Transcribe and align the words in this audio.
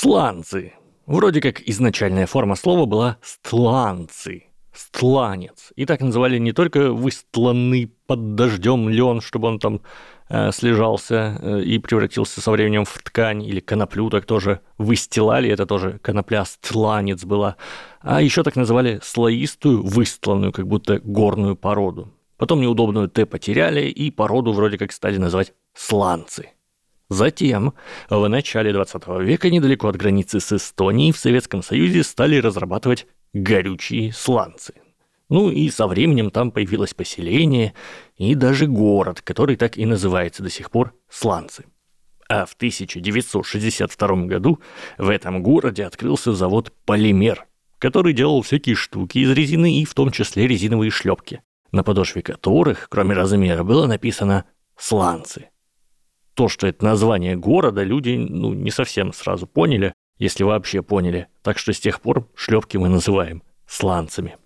Сланцы. 0.00 0.74
Вроде 1.06 1.40
как 1.40 1.60
изначальная 1.62 2.28
форма 2.28 2.54
слова 2.54 2.86
была 2.86 3.16
стланцы, 3.20 4.44
стланец. 4.72 5.72
И 5.74 5.86
так 5.86 6.00
называли 6.00 6.38
не 6.38 6.52
только 6.52 6.92
выстланный 6.92 7.92
под 8.06 8.36
дождем 8.36 8.88
лен, 8.88 9.20
чтобы 9.20 9.48
он 9.48 9.58
там 9.58 9.80
э, 10.28 10.52
слежался 10.52 11.36
э, 11.42 11.62
и 11.62 11.80
превратился 11.80 12.40
со 12.40 12.52
временем 12.52 12.84
в 12.84 12.96
ткань, 13.02 13.42
или 13.42 13.58
коноплю 13.58 14.08
так 14.08 14.24
тоже 14.24 14.60
выстилали, 14.78 15.50
это 15.50 15.66
тоже 15.66 15.98
конопля 16.00 16.44
стланец 16.44 17.24
была. 17.24 17.56
А 18.00 18.22
еще 18.22 18.44
так 18.44 18.54
называли 18.54 19.00
слоистую, 19.02 19.82
выстланную, 19.82 20.52
как 20.52 20.68
будто 20.68 21.00
горную 21.00 21.56
породу. 21.56 22.14
Потом 22.36 22.60
неудобную 22.60 23.08
Т 23.08 23.26
потеряли, 23.26 23.88
и 23.88 24.12
породу 24.12 24.52
вроде 24.52 24.78
как 24.78 24.92
стали 24.92 25.16
называть 25.16 25.54
сланцы. 25.74 26.50
Затем, 27.10 27.72
в 28.10 28.28
начале 28.28 28.72
20 28.72 29.08
века, 29.20 29.48
недалеко 29.48 29.88
от 29.88 29.96
границы 29.96 30.40
с 30.40 30.52
Эстонией, 30.52 31.12
в 31.12 31.18
Советском 31.18 31.62
Союзе 31.62 32.02
стали 32.02 32.36
разрабатывать 32.36 33.06
горючие 33.32 34.12
сланцы. 34.12 34.74
Ну 35.30 35.50
и 35.50 35.68
со 35.70 35.86
временем 35.86 36.30
там 36.30 36.50
появилось 36.50 36.94
поселение 36.94 37.74
и 38.16 38.34
даже 38.34 38.66
город, 38.66 39.22
который 39.22 39.56
так 39.56 39.76
и 39.76 39.86
называется 39.86 40.42
до 40.42 40.50
сих 40.50 40.70
пор 40.70 40.94
Сланцы. 41.08 41.64
А 42.28 42.44
в 42.44 42.54
1962 42.54 44.26
году 44.26 44.60
в 44.98 45.08
этом 45.08 45.42
городе 45.42 45.84
открылся 45.84 46.32
завод 46.32 46.72
«Полимер», 46.84 47.46
который 47.78 48.12
делал 48.12 48.42
всякие 48.42 48.74
штуки 48.74 49.18
из 49.18 49.30
резины 49.30 49.80
и 49.80 49.84
в 49.84 49.94
том 49.94 50.10
числе 50.10 50.46
резиновые 50.46 50.90
шлепки, 50.90 51.42
на 51.72 51.82
подошве 51.82 52.20
которых, 52.20 52.88
кроме 52.90 53.14
размера, 53.14 53.64
было 53.64 53.86
написано 53.86 54.44
«Сланцы» 54.76 55.48
то, 56.38 56.46
что 56.48 56.68
это 56.68 56.84
название 56.84 57.34
города, 57.34 57.82
люди 57.82 58.10
ну, 58.10 58.54
не 58.54 58.70
совсем 58.70 59.12
сразу 59.12 59.48
поняли, 59.48 59.92
если 60.18 60.44
вообще 60.44 60.82
поняли. 60.82 61.26
Так 61.42 61.58
что 61.58 61.72
с 61.72 61.80
тех 61.80 62.00
пор 62.00 62.28
шлепки 62.36 62.76
мы 62.76 62.88
называем 62.88 63.42
сланцами. 63.66 64.36